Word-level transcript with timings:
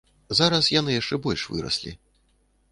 Зараз 0.39 0.69
яны 0.79 0.95
яшчэ 1.01 1.15
больш 1.27 1.45
выраслі. 1.53 1.97